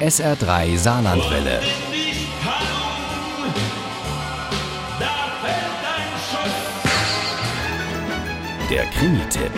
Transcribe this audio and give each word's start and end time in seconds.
SR3 0.00 0.76
Saarlandwelle. 0.76 1.60
Der 8.68 8.84
Krimi-Tipp. 8.86 9.52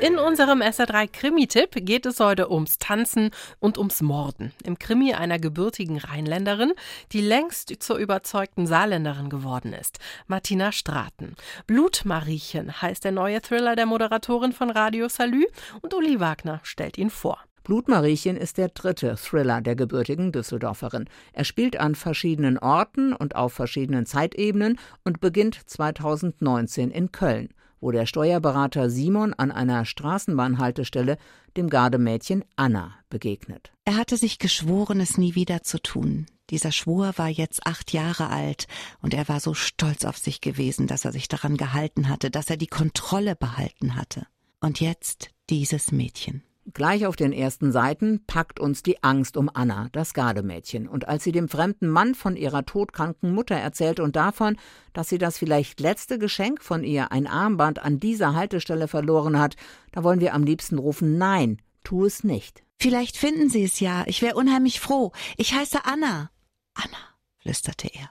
In 0.00 0.18
unserem 0.18 0.60
SR3 0.60 1.06
Krimi-Tipp 1.06 1.86
geht 1.86 2.04
es 2.04 2.18
heute 2.18 2.50
ums 2.50 2.78
Tanzen 2.78 3.30
und 3.60 3.78
ums 3.78 4.02
Morden. 4.02 4.52
Im 4.64 4.76
Krimi 4.76 5.14
einer 5.14 5.38
gebürtigen 5.38 5.98
Rheinländerin, 5.98 6.72
die 7.12 7.20
längst 7.20 7.72
zur 7.78 7.98
überzeugten 7.98 8.66
Saarländerin 8.66 9.30
geworden 9.30 9.72
ist. 9.72 10.00
Martina 10.26 10.72
Straten. 10.72 11.36
Blutmariechen 11.68 12.82
heißt 12.82 13.04
der 13.04 13.12
neue 13.12 13.40
Thriller 13.40 13.76
der 13.76 13.86
Moderatorin 13.86 14.52
von 14.52 14.68
Radio 14.68 15.08
Salü 15.08 15.46
und 15.80 15.94
Uli 15.94 16.18
Wagner 16.18 16.58
stellt 16.64 16.98
ihn 16.98 17.08
vor. 17.08 17.38
Blutmariechen 17.62 18.36
ist 18.36 18.58
der 18.58 18.68
dritte 18.68 19.16
Thriller 19.16 19.60
der 19.60 19.76
gebürtigen 19.76 20.32
Düsseldorferin. 20.32 21.08
Er 21.32 21.44
spielt 21.44 21.78
an 21.78 21.94
verschiedenen 21.94 22.58
Orten 22.58 23.12
und 23.12 23.36
auf 23.36 23.52
verschiedenen 23.52 24.06
Zeitebenen 24.06 24.78
und 25.04 25.20
beginnt 25.20 25.58
2019 25.66 26.90
in 26.90 27.12
Köln 27.12 27.48
wo 27.82 27.90
der 27.90 28.06
Steuerberater 28.06 28.88
Simon 28.88 29.34
an 29.34 29.50
einer 29.50 29.84
Straßenbahnhaltestelle 29.84 31.18
dem 31.56 31.68
Gardemädchen 31.68 32.44
Anna 32.54 32.94
begegnet. 33.10 33.72
Er 33.84 33.96
hatte 33.96 34.16
sich 34.16 34.38
geschworen, 34.38 35.00
es 35.00 35.18
nie 35.18 35.34
wieder 35.34 35.62
zu 35.62 35.82
tun. 35.82 36.26
Dieser 36.50 36.70
Schwur 36.70 37.12
war 37.16 37.28
jetzt 37.28 37.66
acht 37.66 37.92
Jahre 37.92 38.28
alt 38.28 38.66
und 39.00 39.14
er 39.14 39.28
war 39.28 39.40
so 39.40 39.52
stolz 39.52 40.04
auf 40.04 40.16
sich 40.16 40.40
gewesen, 40.40 40.86
dass 40.86 41.04
er 41.04 41.12
sich 41.12 41.26
daran 41.26 41.56
gehalten 41.56 42.08
hatte, 42.08 42.30
dass 42.30 42.48
er 42.50 42.56
die 42.56 42.68
Kontrolle 42.68 43.34
behalten 43.34 43.96
hatte. 43.96 44.26
Und 44.60 44.80
jetzt 44.80 45.30
dieses 45.50 45.90
Mädchen. 45.90 46.42
Gleich 46.74 47.06
auf 47.06 47.16
den 47.16 47.32
ersten 47.32 47.72
Seiten 47.72 48.24
packt 48.26 48.58
uns 48.58 48.82
die 48.82 49.02
Angst 49.02 49.36
um 49.36 49.50
Anna, 49.52 49.88
das 49.92 50.14
Gardemädchen. 50.14 50.88
Und 50.88 51.08
als 51.08 51.24
sie 51.24 51.32
dem 51.32 51.48
fremden 51.48 51.88
Mann 51.88 52.14
von 52.14 52.36
ihrer 52.36 52.64
todkranken 52.64 53.34
Mutter 53.34 53.56
erzählt 53.56 54.00
und 54.00 54.16
davon, 54.16 54.56
dass 54.92 55.08
sie 55.08 55.18
das 55.18 55.38
vielleicht 55.38 55.80
letzte 55.80 56.18
Geschenk 56.18 56.62
von 56.62 56.84
ihr, 56.84 57.12
ein 57.12 57.26
Armband, 57.26 57.80
an 57.80 58.00
dieser 58.00 58.34
Haltestelle 58.34 58.88
verloren 58.88 59.38
hat, 59.38 59.56
da 59.92 60.02
wollen 60.02 60.20
wir 60.20 60.34
am 60.34 60.44
liebsten 60.44 60.78
rufen, 60.78 61.18
nein, 61.18 61.60
tu 61.84 62.04
es 62.04 62.24
nicht. 62.24 62.62
Vielleicht 62.80 63.16
finden 63.16 63.48
Sie 63.48 63.62
es 63.62 63.78
ja. 63.78 64.04
Ich 64.06 64.22
wäre 64.22 64.34
unheimlich 64.34 64.80
froh. 64.80 65.12
Ich 65.36 65.54
heiße 65.54 65.84
Anna. 65.84 66.30
Anna, 66.74 66.98
flüsterte 67.38 67.88
er. 67.88 68.10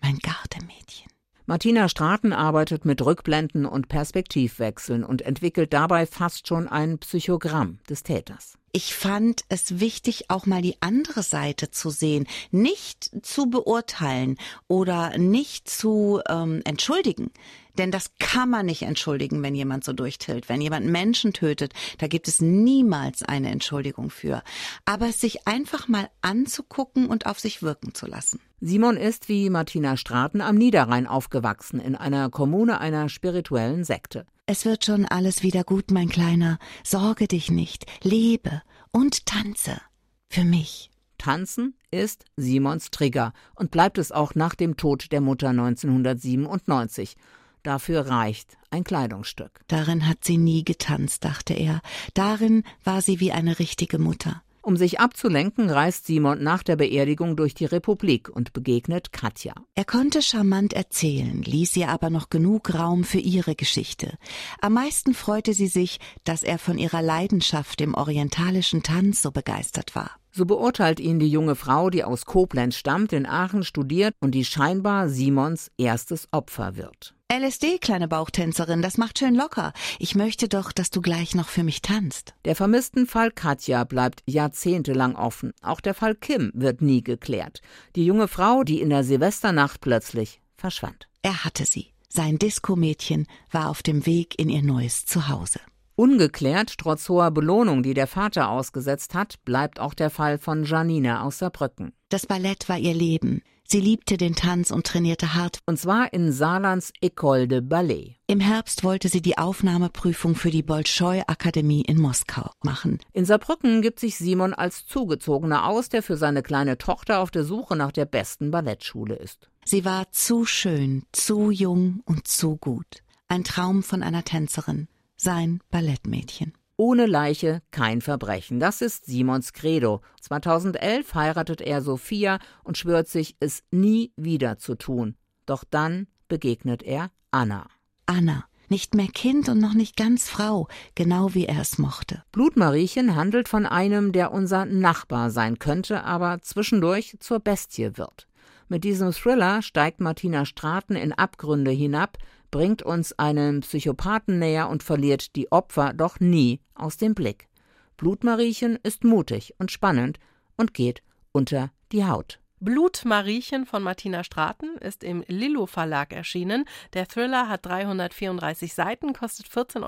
Mein 0.00 0.18
Gardemädchen. 0.18 1.11
Martina 1.46 1.88
Straten 1.88 2.32
arbeitet 2.32 2.84
mit 2.84 3.04
Rückblenden 3.04 3.66
und 3.66 3.88
Perspektivwechseln 3.88 5.02
und 5.02 5.22
entwickelt 5.22 5.72
dabei 5.72 6.06
fast 6.06 6.46
schon 6.46 6.68
ein 6.68 6.98
Psychogramm 6.98 7.80
des 7.88 8.04
Täters. 8.04 8.58
Ich 8.74 8.94
fand 8.94 9.42
es 9.50 9.80
wichtig, 9.80 10.30
auch 10.30 10.46
mal 10.46 10.62
die 10.62 10.80
andere 10.80 11.22
Seite 11.22 11.70
zu 11.70 11.90
sehen, 11.90 12.26
nicht 12.50 13.10
zu 13.22 13.50
beurteilen 13.50 14.38
oder 14.66 15.18
nicht 15.18 15.68
zu 15.68 16.22
ähm, 16.26 16.62
entschuldigen. 16.64 17.30
Denn 17.76 17.90
das 17.90 18.12
kann 18.18 18.48
man 18.48 18.64
nicht 18.64 18.82
entschuldigen, 18.82 19.42
wenn 19.42 19.54
jemand 19.54 19.84
so 19.84 19.92
durchtillt. 19.92 20.48
Wenn 20.48 20.62
jemand 20.62 20.86
Menschen 20.86 21.34
tötet, 21.34 21.74
da 21.98 22.06
gibt 22.06 22.28
es 22.28 22.40
niemals 22.40 23.22
eine 23.22 23.50
Entschuldigung 23.50 24.08
für. 24.08 24.42
Aber 24.86 25.08
es 25.08 25.20
sich 25.20 25.46
einfach 25.46 25.86
mal 25.88 26.08
anzugucken 26.22 27.08
und 27.08 27.26
auf 27.26 27.40
sich 27.40 27.62
wirken 27.62 27.94
zu 27.94 28.06
lassen. 28.06 28.40
Simon 28.62 28.96
ist 28.96 29.28
wie 29.28 29.50
Martina 29.50 29.98
Straten 29.98 30.40
am 30.40 30.56
Niederrhein 30.56 31.06
aufgewachsen, 31.06 31.78
in 31.78 31.94
einer 31.94 32.30
Kommune 32.30 32.80
einer 32.80 33.10
spirituellen 33.10 33.84
Sekte. 33.84 34.24
Es 34.52 34.66
wird 34.66 34.84
schon 34.84 35.06
alles 35.06 35.42
wieder 35.42 35.64
gut, 35.64 35.90
mein 35.90 36.10
Kleiner. 36.10 36.58
Sorge 36.84 37.26
dich 37.26 37.50
nicht, 37.50 37.86
lebe 38.02 38.60
und 38.90 39.24
tanze. 39.24 39.80
Für 40.28 40.44
mich. 40.44 40.90
Tanzen 41.16 41.74
ist 41.90 42.26
Simons 42.36 42.90
Trigger 42.90 43.32
und 43.54 43.70
bleibt 43.70 43.96
es 43.96 44.12
auch 44.12 44.34
nach 44.34 44.54
dem 44.54 44.76
Tod 44.76 45.10
der 45.10 45.22
Mutter 45.22 45.48
1997. 45.48 47.16
Dafür 47.62 48.08
reicht 48.08 48.58
ein 48.68 48.84
Kleidungsstück. 48.84 49.62
Darin 49.68 50.06
hat 50.06 50.22
sie 50.22 50.36
nie 50.36 50.64
getanzt, 50.64 51.24
dachte 51.24 51.54
er. 51.54 51.80
Darin 52.12 52.64
war 52.84 53.00
sie 53.00 53.20
wie 53.20 53.32
eine 53.32 53.58
richtige 53.58 53.98
Mutter. 53.98 54.42
Um 54.64 54.76
sich 54.76 55.00
abzulenken, 55.00 55.70
reist 55.70 56.06
Simon 56.06 56.40
nach 56.42 56.62
der 56.62 56.76
Beerdigung 56.76 57.34
durch 57.34 57.52
die 57.52 57.64
Republik 57.64 58.28
und 58.28 58.52
begegnet 58.52 59.12
Katja. 59.12 59.54
Er 59.74 59.84
konnte 59.84 60.22
charmant 60.22 60.72
erzählen, 60.72 61.42
ließ 61.42 61.74
ihr 61.76 61.88
aber 61.88 62.10
noch 62.10 62.30
genug 62.30 62.72
Raum 62.72 63.02
für 63.02 63.18
ihre 63.18 63.56
Geschichte. 63.56 64.16
Am 64.60 64.74
meisten 64.74 65.14
freute 65.14 65.52
sie 65.52 65.66
sich, 65.66 65.98
dass 66.22 66.44
er 66.44 66.58
von 66.58 66.78
ihrer 66.78 67.02
Leidenschaft 67.02 67.80
im 67.80 67.94
orientalischen 67.94 68.84
Tanz 68.84 69.20
so 69.20 69.32
begeistert 69.32 69.96
war. 69.96 70.12
So 70.30 70.46
beurteilt 70.46 71.00
ihn 71.00 71.18
die 71.18 71.28
junge 71.28 71.56
Frau, 71.56 71.90
die 71.90 72.04
aus 72.04 72.24
Koblenz 72.24 72.76
stammt, 72.76 73.12
in 73.12 73.26
Aachen 73.26 73.64
studiert 73.64 74.14
und 74.20 74.30
die 74.30 74.44
scheinbar 74.44 75.08
Simons 75.08 75.70
erstes 75.76 76.28
Opfer 76.30 76.76
wird. 76.76 77.14
LSD, 77.32 77.78
kleine 77.78 78.08
Bauchtänzerin, 78.08 78.82
das 78.82 78.98
macht 78.98 79.18
schön 79.18 79.34
locker. 79.34 79.72
Ich 79.98 80.14
möchte 80.14 80.48
doch, 80.50 80.70
dass 80.70 80.90
du 80.90 81.00
gleich 81.00 81.34
noch 81.34 81.48
für 81.48 81.64
mich 81.64 81.80
tanzt. 81.80 82.34
Der 82.44 82.54
vermissten 82.54 83.06
Fall 83.06 83.30
Katja 83.30 83.84
bleibt 83.84 84.22
jahrzehntelang 84.26 85.16
offen. 85.16 85.54
Auch 85.62 85.80
der 85.80 85.94
Fall 85.94 86.14
Kim 86.14 86.52
wird 86.52 86.82
nie 86.82 87.02
geklärt. 87.02 87.62
Die 87.96 88.04
junge 88.04 88.28
Frau, 88.28 88.64
die 88.64 88.82
in 88.82 88.90
der 88.90 89.02
Silvesternacht 89.02 89.80
plötzlich 89.80 90.42
verschwand. 90.58 91.08
Er 91.22 91.42
hatte 91.42 91.64
sie. 91.64 91.94
Sein 92.10 92.38
Diskomädchen 92.38 93.26
war 93.50 93.70
auf 93.70 93.82
dem 93.82 94.04
Weg 94.04 94.38
in 94.38 94.50
ihr 94.50 94.62
neues 94.62 95.06
Zuhause. 95.06 95.60
Ungeklärt, 95.94 96.76
trotz 96.76 97.08
hoher 97.08 97.30
Belohnung, 97.30 97.82
die 97.82 97.94
der 97.94 98.08
Vater 98.08 98.50
ausgesetzt 98.50 99.14
hat, 99.14 99.42
bleibt 99.46 99.80
auch 99.80 99.94
der 99.94 100.10
Fall 100.10 100.36
von 100.36 100.64
Janine 100.64 101.22
aus 101.22 101.38
Saarbrücken. 101.38 101.94
Das 102.10 102.26
Ballett 102.26 102.68
war 102.68 102.76
ihr 102.76 102.92
Leben. 102.92 103.40
Sie 103.72 103.80
liebte 103.80 104.18
den 104.18 104.34
Tanz 104.34 104.70
und 104.70 104.86
trainierte 104.86 105.32
hart. 105.32 105.60
Und 105.64 105.78
zwar 105.78 106.12
in 106.12 106.30
Saarlands 106.30 106.92
École 107.02 107.46
de 107.46 107.62
Ballet. 107.62 108.18
Im 108.26 108.38
Herbst 108.38 108.84
wollte 108.84 109.08
sie 109.08 109.22
die 109.22 109.38
Aufnahmeprüfung 109.38 110.34
für 110.34 110.50
die 110.50 110.62
Bolschoi-Akademie 110.62 111.80
in 111.80 111.98
Moskau 111.98 112.50
machen. 112.62 112.98
In 113.14 113.24
Saarbrücken 113.24 113.80
gibt 113.80 113.98
sich 113.98 114.18
Simon 114.18 114.52
als 114.52 114.84
Zugezogener 114.84 115.66
aus, 115.66 115.88
der 115.88 116.02
für 116.02 116.18
seine 116.18 116.42
kleine 116.42 116.76
Tochter 116.76 117.20
auf 117.20 117.30
der 117.30 117.44
Suche 117.44 117.74
nach 117.74 117.92
der 117.92 118.04
besten 118.04 118.50
Ballettschule 118.50 119.14
ist. 119.14 119.48
Sie 119.64 119.86
war 119.86 120.12
zu 120.12 120.44
schön, 120.44 121.04
zu 121.12 121.50
jung 121.50 122.02
und 122.04 122.28
zu 122.28 122.58
gut. 122.58 123.02
Ein 123.26 123.42
Traum 123.42 123.82
von 123.82 124.02
einer 124.02 124.22
Tänzerin 124.22 124.86
sein 125.16 125.60
Ballettmädchen. 125.70 126.52
Ohne 126.76 127.06
Leiche 127.06 127.62
kein 127.70 128.00
Verbrechen. 128.00 128.58
Das 128.58 128.80
ist 128.80 129.06
Simons 129.06 129.52
Credo. 129.52 130.00
2011 130.20 131.14
heiratet 131.14 131.60
er 131.60 131.82
Sophia 131.82 132.38
und 132.64 132.78
schwört 132.78 133.08
sich, 133.08 133.36
es 133.40 133.62
nie 133.70 134.12
wieder 134.16 134.58
zu 134.58 134.74
tun. 134.74 135.16
Doch 135.46 135.64
dann 135.64 136.06
begegnet 136.28 136.82
er 136.82 137.10
Anna. 137.30 137.66
Anna, 138.06 138.44
nicht 138.68 138.94
mehr 138.94 139.08
Kind 139.08 139.48
und 139.48 139.60
noch 139.60 139.74
nicht 139.74 139.96
ganz 139.96 140.28
Frau, 140.30 140.66
genau 140.94 141.34
wie 141.34 141.46
er 141.46 141.60
es 141.60 141.78
mochte. 141.78 142.22
Blutmariechen 142.32 143.16
handelt 143.16 143.48
von 143.48 143.66
einem, 143.66 144.12
der 144.12 144.32
unser 144.32 144.64
Nachbar 144.64 145.30
sein 145.30 145.58
könnte, 145.58 146.04
aber 146.04 146.40
zwischendurch 146.40 147.16
zur 147.20 147.38
Bestie 147.40 147.98
wird. 147.98 148.28
Mit 148.68 148.84
diesem 148.84 149.12
Thriller 149.12 149.60
steigt 149.60 150.00
Martina 150.00 150.46
Straten 150.46 150.96
in 150.96 151.12
Abgründe 151.12 151.70
hinab, 151.70 152.16
bringt 152.52 152.84
uns 152.84 153.18
einen 153.18 153.62
Psychopathen 153.62 154.38
näher 154.38 154.68
und 154.68 154.84
verliert 154.84 155.34
die 155.34 155.50
Opfer 155.50 155.92
doch 155.92 156.20
nie 156.20 156.60
aus 156.76 156.96
dem 156.96 157.16
Blick. 157.16 157.48
Blutmariechen 157.96 158.78
ist 158.84 159.02
mutig 159.02 159.54
und 159.58 159.72
spannend 159.72 160.20
und 160.56 160.74
geht 160.74 161.02
unter 161.32 161.72
die 161.90 162.04
Haut. 162.04 162.38
Blutmariechen 162.60 163.66
von 163.66 163.82
Martina 163.82 164.22
Straten 164.22 164.76
ist 164.78 165.02
im 165.02 165.24
Lillo 165.26 165.66
Verlag 165.66 166.12
erschienen. 166.12 166.64
Der 166.92 167.08
Thriller 167.08 167.48
hat 167.48 167.66
334 167.66 168.72
Seiten, 168.72 169.12
kostet 169.14 169.46
14,99 169.46 169.82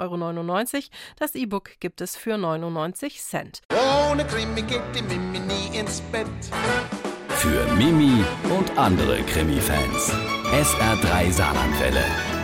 Euro. 0.75 0.83
Das 1.17 1.37
E-Book 1.37 1.79
gibt 1.79 2.01
es 2.01 2.17
für 2.17 2.37
99 2.37 3.23
Cent. 3.23 3.61
Ohne 4.11 4.27
Krimi 4.27 4.63
geht 4.63 4.83
die 4.93 5.03
Mimi 5.03 5.39
nie 5.39 5.79
ins 5.79 6.01
Bett. 6.11 6.27
Für 7.29 7.65
Mimi 7.75 8.25
und 8.57 8.77
andere 8.77 9.23
Krimi-Fans. 9.23 10.13
SR3 10.51 11.31
Saarlandwelle. 11.31 12.44